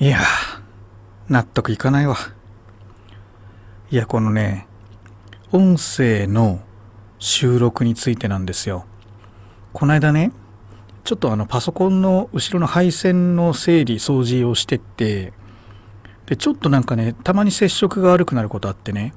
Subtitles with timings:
[0.00, 0.18] いや
[1.28, 2.16] 納得いかないわ。
[3.90, 4.66] いやこのね
[5.52, 6.60] 音声の
[7.20, 8.86] 収録についてなんですよ。
[9.72, 10.32] この間ね
[11.04, 15.32] ちょっとあのパソコンの後ろの配線の整理掃除をしてって
[16.26, 19.14] でちょっとなんかねたまに接触が悪くなることあってね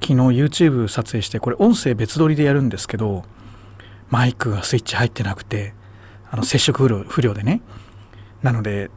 [0.00, 3.24] 昨日 YouTube 撮影してこれ音声別撮りでやるんですけど
[4.10, 5.74] マイクがスイッチ入ってなくて
[6.30, 7.62] あの接触不良でね。
[8.42, 8.90] なので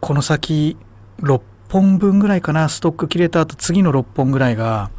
[0.00, 0.76] この先
[1.20, 2.68] 6本分ぐらいかな。
[2.68, 4.90] ストック切れた後次の6本ぐらいが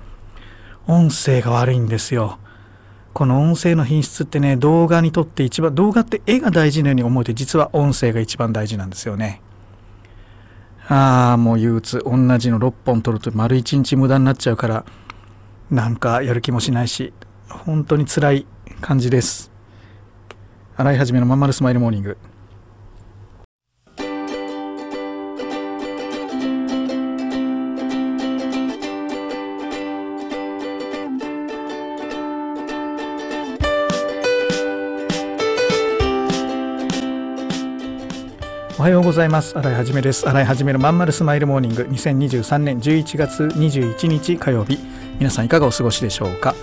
[0.88, 2.38] 音声が悪いんですよ。
[3.14, 9.42] この音声の品質ってね動画にとって一番動画って絵が大事なように思えて実は音声が一番大事なんですよね。
[10.88, 12.00] ああもう憂鬱。
[12.06, 14.86] 同じの6本撮ると丸1日無駄になっちゃうから
[15.70, 17.14] なんかやる気もしないし
[17.50, 18.46] 本当に辛い
[18.82, 19.52] 感じです。
[20.78, 22.18] 洗い始めのまんまるスマイルモーニング。
[39.22, 39.58] ざいます。
[39.58, 40.28] 新井はじめです。
[40.28, 41.84] 新井はじめのまんまるスマイルモーニング。
[41.84, 44.80] 2023年11月21日火曜日。
[45.20, 46.56] 皆さんいかがお過ごしでしょうか？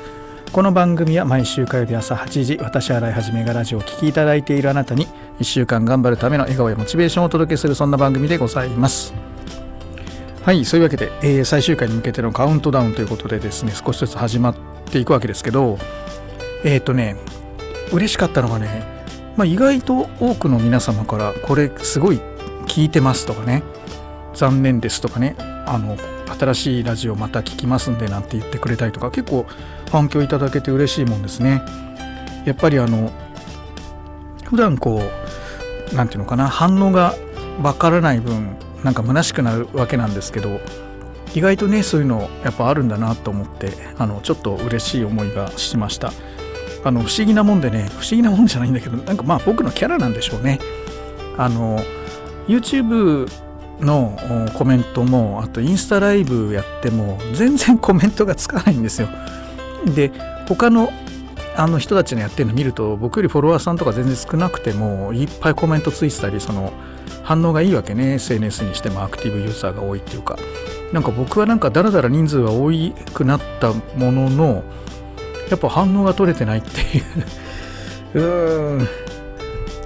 [0.50, 5.06] この番組は毎週火曜日朝8時私新井はじめがラジオを聴きいただいているあなたに
[5.38, 9.14] 1週間頑張るための笑顔やモチベーションをお届けするそんな番組でございます。
[10.42, 14.56] はいそういうわけで、えー、最終回に向けてのカウントダウンということでですね少しずつ始まっ
[14.90, 15.78] ていくわけですけど
[16.64, 17.14] えっ、ー、とね
[17.92, 18.98] 嬉しかったのがね
[19.38, 22.20] まあ、意外と多くの皆様からこれすごい
[22.68, 23.62] 聞いてますとかね。
[24.34, 25.34] 残念ですとかね。
[25.66, 25.96] あの
[26.38, 29.46] 新しいラジオまた聞きますんでなんて言ってくれたりとか結構
[29.90, 31.62] 反響いただけて嬉しいもんですね。
[32.44, 33.10] やっぱりあの
[34.44, 37.14] 普段こう何て言うのかな反応が
[37.62, 40.60] わからない分なんか虚しくなるわけなんですけど
[41.34, 46.12] 意外とねそういうのやっぱあるんだなと思ってあのちょっと嬉しい思いがしました。
[46.84, 50.60] あの不思議なもんでね不思議なもんじゃないんだけどなんかまあ僕のキャラなんでしょうね。
[51.36, 51.80] あの
[52.48, 53.28] YouTube
[53.80, 54.16] の
[54.54, 59.08] コメントもあとインスタライブやっても全然コメントがつかないんですよ。
[59.94, 60.10] で
[60.48, 60.90] 他の
[61.56, 66.72] あの人たちのやってるの見ると僕よりフォロワーさんとか全然少なくてもいっぱいコメントついてたりその
[67.24, 68.14] 反応がいいわけね。
[68.14, 70.36] SNS にしてもアクティブユーザーが多いっていうか。
[70.92, 72.70] なんか僕はなんかだらだら人数が多
[73.12, 74.64] くなったものの
[75.50, 77.02] やっぱ反応が取れてないってい
[78.14, 78.78] う。
[78.78, 78.88] うん。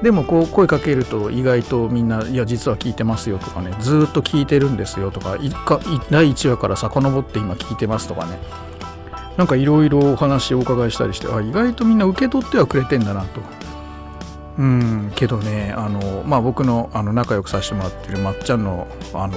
[0.02, 5.36] でもこう声かけると意外とみんな「いや実は聞いてますよ」とかね「ずっと聞いてるんですよ」とか
[6.10, 8.38] 第1話から遡って今聞いてますとかね。
[9.36, 13.40] なんかいろいろお話をお伺いしたりしてあ意外とみんな受け取ってはくれてんだなと。
[14.58, 19.34] うんけどねあのまあ僕のあの仲良くさせてもらってるまっちゃんのあの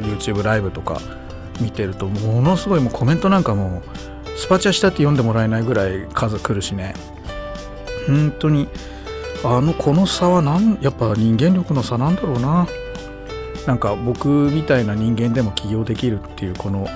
[0.00, 1.00] YouTube ライブとか
[1.60, 6.94] 見てるとものすごいもうコメントなんかもうスパチャしたって読んでもらえないぐらい数来るしね。
[8.08, 8.68] 本当に
[9.44, 12.66] あのこの差はなんやっぱ人間力の差なんだろうな。
[13.66, 16.86] なんか僕みたいな人間でも起業できるっていうこの、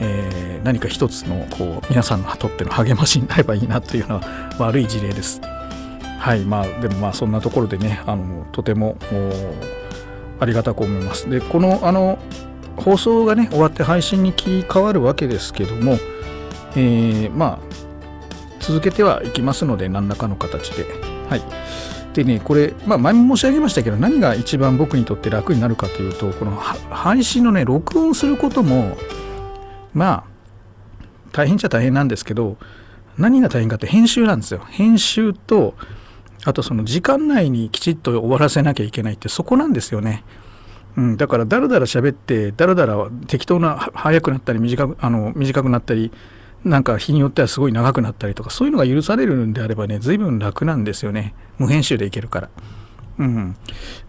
[0.00, 5.40] えー、何か一つのこう皆さんにとっての励ましになればいいなというのは悪い事例です。
[6.18, 8.96] はいまあでもまあそんなところでねあのとても
[10.38, 11.28] ありがたく思います。
[11.28, 12.18] でこのあの
[12.76, 15.98] 放送がね終わって配信に切り替わるわけですけども
[16.76, 17.58] えー、まあ
[18.60, 21.11] 続けてはいきますので何らかの形で。
[21.32, 21.42] はい
[22.12, 28.98] でねこれ、まあ、前も申し上げましたけど何が一番僕にとって楽になるかというとこの配信のね録音することも
[29.94, 30.24] まあ
[31.32, 32.58] 大変っちゃ大変なんですけど
[33.16, 35.74] 何が大変かって編集なんですよ編集と
[36.44, 40.24] あとその時間内にきちっと終わらせなきゃいけないってそこなんですよね。
[40.96, 46.10] うん、だからだらだら喋ってだらだら適当な早くなったり短くあの短くなったり
[46.64, 52.50] なんか日によってはすごい長くなったりとかそういうのが許されるんであればね随分楽なんですよね無編集でいけるから。
[53.18, 53.56] うん、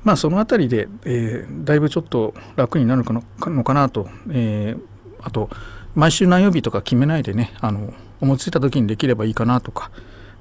[0.04, 4.82] まあその辺りで、えー、だいぶちょっと楽になるのかなと、えー、
[5.22, 5.50] あと
[5.94, 9.92] 毎週何曜日とか決めないでねあの思いついた時にできればいいかなとか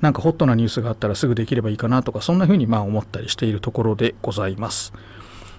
[0.01, 4.93] 何かホットなニュースがあったらすぐできればいいかなとかそんな風にまあ思ったりしているところでございます。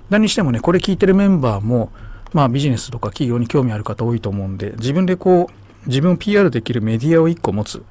[0.09, 1.91] 何してもねこれ聞いてるメンバーも
[2.33, 7.83] まあビジネスとか企業に興味ある方多いと思うんで自分でこう自分を PR できるメディアを1個持つ。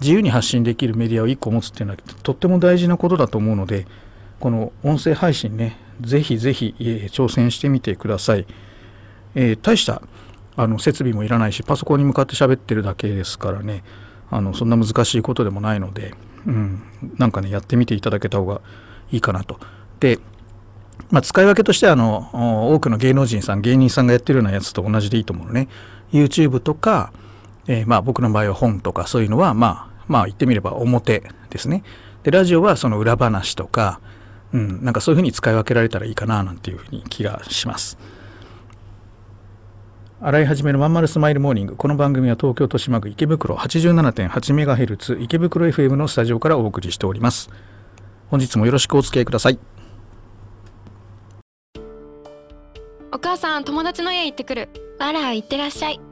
[0.00, 3.86] 自由に発信できるメディアを1個持つっていうのはとっても大事なことだと思うので
[4.40, 8.46] この音声配信ねぜひぜひ、えー、挑戦してみてください、
[9.36, 10.02] えー、大した
[10.56, 13.84] あの設備もいらないしパソコンに向かって喋ってるだけですからね
[14.30, 16.14] あのそんな難しいことでもないので、
[16.46, 16.82] うん、
[17.16, 18.60] なんかねやってみていただけた方が
[19.12, 19.60] いいかなと。
[20.00, 20.18] で
[21.10, 25.68] まあ、使い分けとしてはあの多くの芸能人さん芸人さんがやってるようなやつと同じでいいと思うのね。
[26.12, 27.12] YouTube とか、
[27.66, 31.84] えー、まあ僕の場合は本とかそういうのはまあまあ言ってみれば表ですね。
[32.22, 34.00] でラジオはその裏話とか、
[34.52, 37.98] うん、なんかそういうふうに使い分けられたらいいかななんていうふうに気がします。
[40.20, 41.76] 洗い始めのまんまるスマイルモーニング。
[41.76, 47.50] この番組は東京豊島区池袋 87.8MHz 池袋 FM のスタジオからお送りしております。
[48.30, 49.58] 本日もよろしくお付き合いください。
[53.10, 54.68] お母さん友達の家行ってくる。
[55.00, 56.11] あら行ってらっしゃい。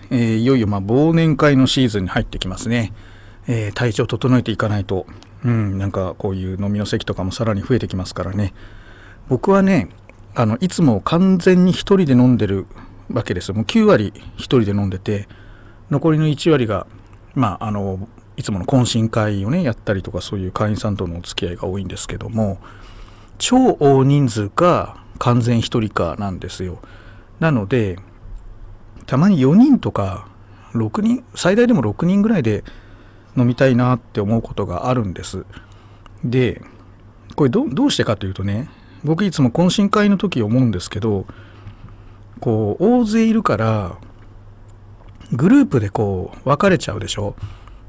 [0.11, 2.93] えー、いよいよま忘年会のシーズンに入ってきますね、
[3.47, 5.07] えー、体調整えていかないと。
[5.43, 8.53] うん、なんかこういう飲みの席とかもさらに増えてきますからね。
[9.27, 9.89] 僕はね
[10.35, 12.67] あのいつも完全に1人で飲んでる
[13.11, 13.55] わけですよ。
[13.55, 15.27] もう9割1人で飲んでて
[15.89, 16.85] 残りの1割が
[17.33, 18.07] まああの
[18.37, 22.59] いつもの懇親会をねやったりとかそういう会員さんとのお付き合いが多いんですけども
[23.37, 26.79] 超大人数か完全1人かなんですよ。
[27.39, 27.97] なので
[29.05, 30.27] たまに4人とか
[30.73, 32.63] 6人最大でも6人ぐらいで
[33.35, 35.45] 飲みたいなって思うことがあるんです。
[36.23, 36.61] で
[37.35, 38.69] これどうしてかというとね
[39.03, 41.25] 僕いつも懇親会の時思うんですけど
[42.39, 43.97] こう大勢いるから
[45.31, 47.35] グループでこう分かれちゃうでしょ？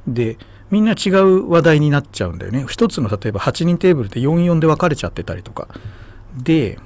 [0.07, 0.39] で
[0.71, 2.65] みんな違う話題になっちゃうんだよね。
[2.69, 5.69] 一つの例えば8人テーブルで44で分かれちゃってたりとか。
[6.37, 6.79] で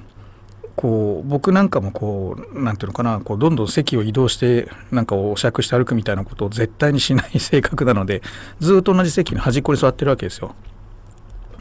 [0.77, 8.23] こう僕なんかもこう何ていうのかなこうどんどん席を移動してなんかお酌して歩くみたいなことを絶対にしない 性格なので
[8.61, 10.55] ずっと同じ席に端っこに座ってるわけですよ。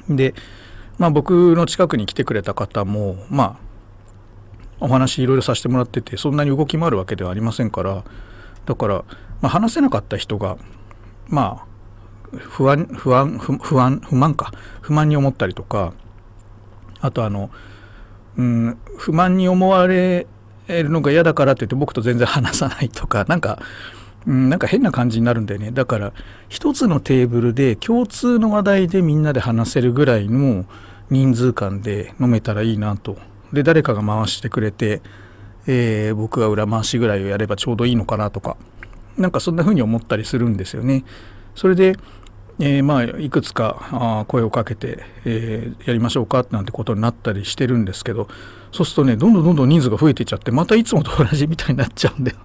[0.09, 0.35] で
[0.97, 3.65] まあ僕の近くに来てくれた方もまあ
[4.81, 8.03] お話いろいろさせてもらっててそんなに動き回るわけではありませんから
[8.65, 8.95] だから、
[9.41, 10.57] まあ、話せなかった人が
[11.27, 11.65] まあ
[12.37, 14.51] 不安不安不安不満か
[14.81, 15.93] 不満に思ったりとか
[16.99, 17.49] あとあの
[18.37, 20.27] うん、不満に思われ
[20.67, 23.59] るのが嫌だからって言って僕と全然話さないとか なんか、
[24.25, 25.71] うん、なんか変な感じになるんだよね。
[25.71, 26.13] だから
[26.49, 30.65] 一つのテーブルで共通の話題でみんなで話せるぐらいの
[31.09, 33.17] 人数間で飲めたらいいなと。
[33.53, 35.01] で誰かが回してくれて、
[35.67, 38.57] えー、僕が裏回しぐらいをやればちょうどいいのかなとか。
[39.17, 41.05] なんかそんな風に思ったりするんですよね。
[41.55, 41.95] それで
[42.59, 48.29] えー、まあいくつかあ声をかけて、えー、やりましょうかなんてことになったりしてるんですけど
[48.71, 52.37] そうするとねどんどんどんどん人数が増えていっちゃってまたいつもと同じみたいになっちゃうんだよ。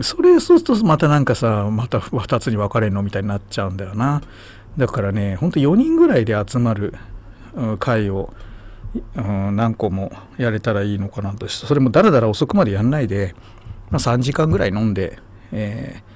[0.00, 4.22] それそうするとまたなんかさまた2つに分かれるのみたいになっちゃうんだよな。
[4.78, 6.94] だからねほんと4人ぐらいで集まる
[7.78, 8.32] 会を、
[9.16, 13.34] うん、何個もやれたらいいのかなとそれもだらだら遅くまでやんないで、
[13.90, 15.18] まあ、3時間ぐらい飲んで、
[15.52, 16.11] えー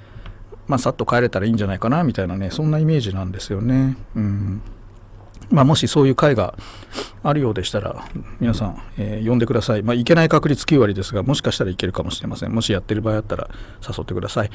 [0.67, 3.97] まあ、さっと帰れたらいいんじゃないかなみたいなねそんなイメージなんですよね。
[4.15, 4.63] うん
[5.49, 6.55] まあ、もしそういう会が
[7.23, 8.05] あるようでしたら
[8.41, 9.83] 皆さん、えー、呼んでください。
[9.85, 12.53] まあ、いけない確率9割ですがもしかしたらいけるかもしれません。
[12.53, 13.49] もしやってる場合あったら
[13.81, 14.51] 誘ってください。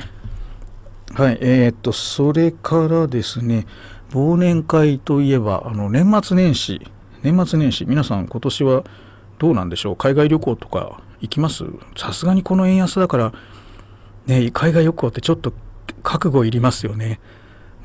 [1.14, 3.66] はい、えー、っとそれからですね
[4.12, 6.86] 忘年会といえばあの年末年始
[7.24, 8.84] 年末年始皆さん今年は
[9.40, 9.96] どうなんでしょう？
[9.96, 11.64] 海外旅行とか行きます？
[11.96, 13.34] さすがにこの円安だから
[14.26, 15.54] ね海外旅行ってちょっと
[16.02, 17.20] 覚悟いりますよね。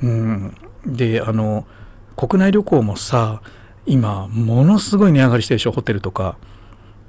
[0.03, 0.55] うん、
[0.85, 1.67] であの
[2.17, 3.43] 国内旅行もさ
[3.87, 6.37] 今ものすごい値上がりしてるでしょホテルとか。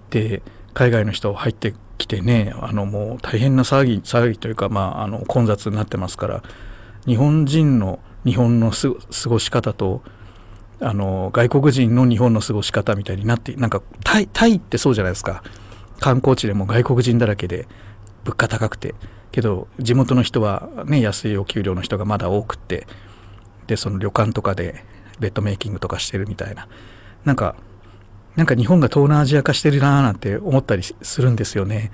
[0.10, 0.42] で
[0.74, 6.44] 海外の人入ってきてねあのもう大変な騒ぎ騒ぎというか、まあ、あの混雑になってますから
[7.06, 10.04] 日本人の日本の過ごし方と
[10.80, 15.44] あの外国人の日本の過ごし方みたいになってなんかタイタイってそうじゃないですか
[16.00, 17.68] 観光地でも外国人だらけで
[18.24, 18.94] 物価高くて
[19.38, 22.88] けど地元の人はね安いお給料の人がまだ多くって
[23.68, 24.84] でその旅館とかで
[25.20, 26.68] ベッドメイキングとかしてるみたいな。
[27.24, 27.56] なんか
[28.36, 31.92] なんか日本が東南アジア化してるなーなんて思ったりするんですよね。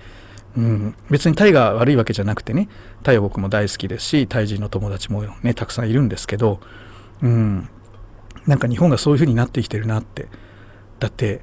[0.55, 2.69] うん、別にタイが悪いわけじゃなくてね
[3.01, 6.61] タイは僕も大好きですしタイ人の友達もねたくさんいるんですけど、
[7.21, 7.67] うん、
[8.47, 10.29] なんか日本がそういう風になってきてるなって。
[10.99, 11.41] だって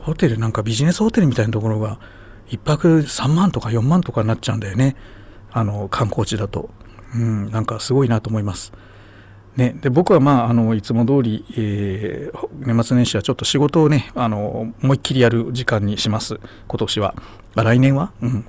[0.00, 2.00] ホテルなんかビジネスホテルみたいなところが
[2.48, 4.96] 1泊3万とか4万とかになっちゃうんだよね。
[5.56, 6.68] あの観光地だと、
[7.14, 8.74] うん、なんかすごいなと思います。
[9.56, 16.38] ね、で僕はまああのいつも通り、えー、年末年始はちょっと仕事をねあの思いっきりやる時間にします。
[16.68, 17.14] 今年は。
[17.54, 18.44] 来年は、うん、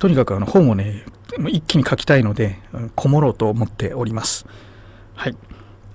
[0.00, 1.04] とにかくあの本をね
[1.48, 4.44] 一気に書きたいのでうんこもろうと思っております。
[5.14, 5.36] はい、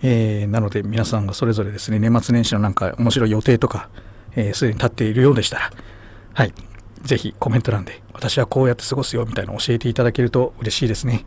[0.01, 3.89] えー、なので皆さんがそれぞれですね年末年始のなんか面白い予定とか
[4.32, 5.72] すで、えー、に立っているようでしたら。
[6.34, 6.54] はい。
[7.04, 11.25] 是非コメント欄で私はこうやって過ごすよみたいなの教えていただけると嬉しいですね。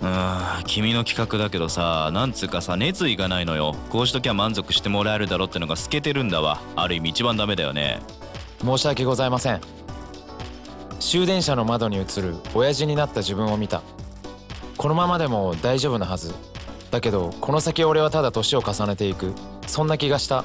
[0.00, 3.76] うん君の企画だけどさなんつうかさ熱意がないのよ。
[3.90, 6.60] こうしときゃ満足してもらえるだろってのが透けてるんだわ。
[6.74, 8.00] ある意味一番ダメだよね。
[8.64, 9.60] 申し訳ございません。
[10.98, 13.82] 終電車の窓に映る親父になった自分を見た。
[14.76, 16.34] このままでも大丈夫なはず。
[16.90, 19.32] だけどこの先俺はただ年を重ねていく。
[19.68, 20.44] そんな気がした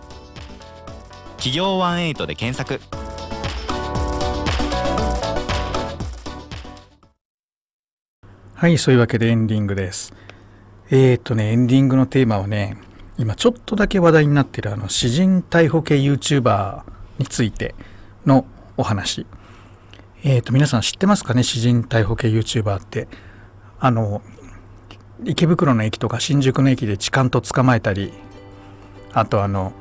[1.41, 2.79] 企業ワンエイトで検索
[8.53, 10.13] はい、そういうわけでエンディングです。
[10.91, 12.77] えー、っとね、エンディングのテーマはね、
[13.17, 16.83] 今ちょっとだけ話題になってるあの詩人逮捕系 YouTuber
[17.17, 17.73] について
[18.23, 18.45] の
[18.77, 19.25] お話。
[20.23, 21.41] えー、っと、皆さん知ってますかね？
[21.41, 23.07] 詩人逮捕系 YouTuber って。
[23.79, 24.21] あの、
[25.23, 28.13] 池袋の駅とか新宿の駅で痴漢と捕まえたり、
[29.11, 29.73] あとあの、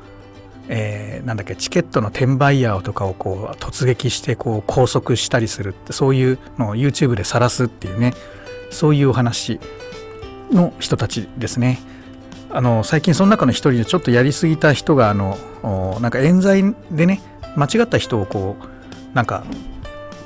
[0.68, 8.14] えー、なんだっけチケットの転売ヤーとかをこう突撃してこう拘束したりするってそういうのを YouTube で晒すっていうね
[8.70, 9.58] そういうお話
[10.52, 11.80] の人たちですね。
[12.52, 15.38] あの最近その中の一人でちょっとやりすぎた人があの
[16.00, 17.20] なんか冤罪でね
[17.56, 19.44] 間違った人をこうなんか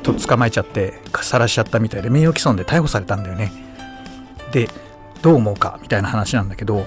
[0.03, 3.53] と捕まえちゃって晒しちゃったみたいで名誉毀損で逮捕されたんだよね。
[4.53, 4.69] で
[5.23, 6.87] どう思うかみたいな話なんだけど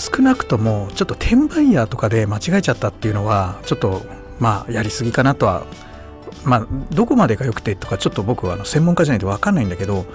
[0.00, 4.02] 少なくともちょっと転売ヤーとかで間違えちゃったっていうのはちょっと
[4.38, 5.64] まあやりすぎかなとは
[6.44, 10.06] まあ、どこまでが良くてとかちょっと僕はあの専門家じゃないと分かんないんだけど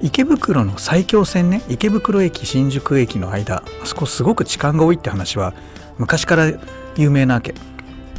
[0.00, 5.54] 池袋の埼京線ね池袋駅新宿駅の間あそこすごく痴漢が多いって話は
[5.98, 6.52] 昔から
[6.96, 7.54] 有名なわけ。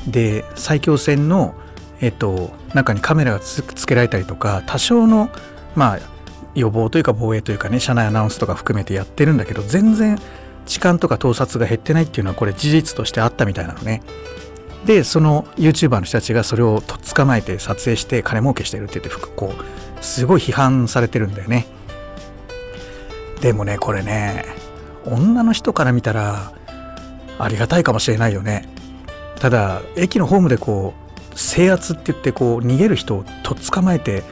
[0.07, 1.55] で埼京線の
[1.99, 5.29] えっと中にカメラがつけられたりとか多少の
[5.75, 5.99] まあ
[6.55, 10.17] 予防というか防衛というかね車内アナウンスとか含めてやってるんだけど全然
[10.65, 14.01] 痴漢とか盗撮が減ってないっていうのはこれ事実としてあったみたいなのね。
[14.85, 21.65] でその YouTuber の人たちがそれをとっ捕まえて撮影して金儲けしてるって言ってこうすごい批判されてるんだよね。
[23.41, 24.45] でもねこれね
[25.05, 26.51] 女の人から見たら
[27.38, 28.67] ありがたいかもしれないよね。
[29.39, 30.93] ただ駅のホームでこ
[31.33, 34.24] う制圧って言ってこう逃げる人をとっ捕まえて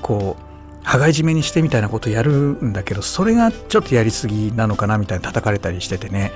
[0.00, 0.47] こう
[0.88, 6.32] 羽交い締めにしてみたいなことやるんだけどそれがちょっとやりすぎなのかなみたいに叩かれたりしててね。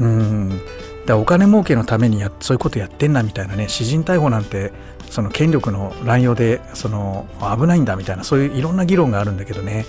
[0.00, 0.60] うん。
[1.06, 3.68] だお金儲けのためにやそういうことやってんなみたいなね。
[3.68, 4.72] 私人逮捕なんて
[5.08, 9.86] その権力の乱用でその危ないんだみたいなそういういろんな議論があるんだけどね。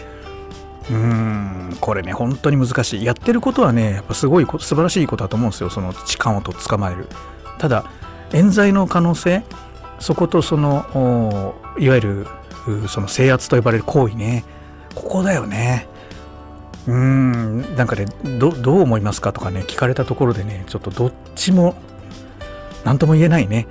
[0.91, 1.77] うん。
[1.82, 3.03] これね本当に難しい。
[3.03, 5.72] やってることはねやっぱすごい素晴らしいことだと思うんですよ。
[5.72, 7.08] その痴漢をと捕まえる。
[7.58, 7.86] ただ
[8.32, 9.44] 冤罪の可能性
[10.00, 12.27] そことそのいわゆる
[12.88, 14.43] その制圧と呼ばれる行為ね。
[14.95, 15.88] ここだよね。
[16.88, 18.05] うーんなんかね
[18.39, 21.75] どどう思いますかとかね聞かれたところでねちょっとどっちも
[22.83, 23.67] 何とも言えないね。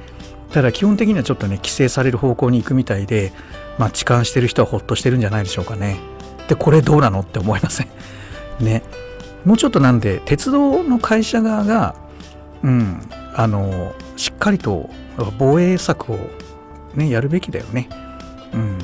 [0.52, 3.32] ただ基本的にはちょっとね規制される方向に行くみたいで
[3.78, 5.98] まあ痴漢してる人はほっとしてるんじゃないでしょうかね。
[6.48, 7.88] でこれどうなのって思いません。
[8.60, 8.82] ね。
[9.44, 11.94] もうちょっとなんで鉄道の会社側が
[12.62, 13.00] うん
[13.34, 14.90] あのしっかりと
[15.38, 16.18] 防衛策を
[16.94, 17.88] ねやるべきだよね。
[18.52, 18.78] うん。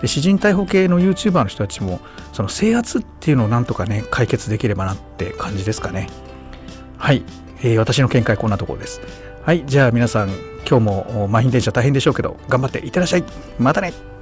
[0.00, 2.00] で詩人逮捕系の YouTuber の人たちも
[2.32, 6.08] その制圧っていうのをなんとかね解決できればなって感じですかね。
[6.98, 7.24] はい、
[7.62, 9.00] えー、私の見解こんなところです。
[9.42, 9.64] はい。
[9.66, 10.28] じゃあ皆さん
[10.68, 13.24] 今日も満員電車大変でしょうけど頑張っていってらっしゃい。
[13.58, 14.15] またね。